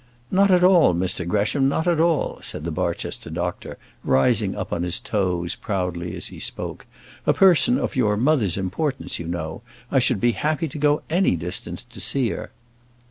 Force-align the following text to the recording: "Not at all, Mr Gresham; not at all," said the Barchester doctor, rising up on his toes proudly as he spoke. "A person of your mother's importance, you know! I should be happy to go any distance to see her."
"Not 0.31 0.49
at 0.49 0.63
all, 0.63 0.95
Mr 0.95 1.27
Gresham; 1.27 1.69
not 1.69 1.85
at 1.85 1.99
all," 1.99 2.39
said 2.41 2.63
the 2.63 2.71
Barchester 2.71 3.29
doctor, 3.29 3.77
rising 4.03 4.55
up 4.55 4.73
on 4.73 4.81
his 4.81 4.99
toes 4.99 5.53
proudly 5.53 6.15
as 6.17 6.29
he 6.29 6.39
spoke. 6.39 6.87
"A 7.27 7.33
person 7.35 7.77
of 7.77 7.95
your 7.95 8.17
mother's 8.17 8.57
importance, 8.57 9.19
you 9.19 9.27
know! 9.27 9.61
I 9.91 9.99
should 9.99 10.19
be 10.19 10.31
happy 10.31 10.67
to 10.69 10.79
go 10.79 11.03
any 11.11 11.35
distance 11.35 11.83
to 11.83 12.01
see 12.01 12.29
her." 12.29 12.49